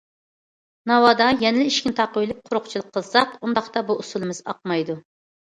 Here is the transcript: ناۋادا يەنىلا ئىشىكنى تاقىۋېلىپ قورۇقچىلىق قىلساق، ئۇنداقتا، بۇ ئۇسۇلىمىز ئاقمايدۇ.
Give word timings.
ناۋادا 0.91 1.27
يەنىلا 1.43 1.67
ئىشىكنى 1.71 1.93
تاقىۋېلىپ 1.99 2.41
قورۇقچىلىق 2.49 2.89
قىلساق، 2.97 3.37
ئۇنداقتا، 3.43 3.87
بۇ 3.93 4.01
ئۇسۇلىمىز 4.01 4.43
ئاقمايدۇ. 4.51 4.99